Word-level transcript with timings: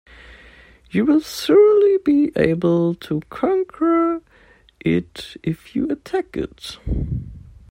You 0.89 1.05
will 1.05 1.19
surely 1.19 1.99
be 1.99 2.31
able 2.35 2.95
to 2.95 3.21
conquer 3.29 4.23
it 4.79 5.37
if 5.43 5.75
you 5.75 5.91
attack 5.91 6.35
it. 6.35 6.79